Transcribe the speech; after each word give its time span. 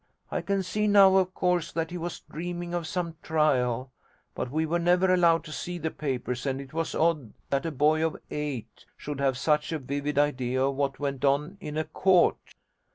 I 0.31 0.41
can 0.41 0.63
see 0.63 0.87
now, 0.87 1.17
of 1.17 1.31
course, 1.35 1.71
that 1.71 1.91
he 1.91 1.97
was 1.99 2.21
dreaming 2.21 2.73
of 2.73 2.87
some 2.87 3.17
trial: 3.21 3.91
but 4.33 4.49
we 4.49 4.65
were 4.65 4.79
never 4.79 5.13
allowed 5.13 5.43
to 5.43 5.51
see 5.51 5.77
the 5.77 5.91
papers, 5.91 6.47
and 6.47 6.59
it 6.59 6.73
was 6.73 6.95
odd 6.95 7.33
that 7.51 7.67
a 7.67 7.71
boy 7.71 8.03
of 8.03 8.17
eight 8.31 8.87
should 8.97 9.19
have 9.19 9.37
such 9.37 9.71
a 9.71 9.77
vivid 9.77 10.17
idea 10.17 10.63
of 10.63 10.75
what 10.75 10.97
went 10.97 11.23
on 11.23 11.55
in 11.61 11.77
a 11.77 11.83
court. 11.83 12.55